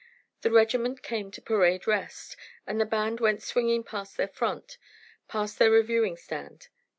[0.41, 4.79] The regiment came to parade rest, and the band went swinging past their front,
[5.27, 6.69] past the reviewing stand.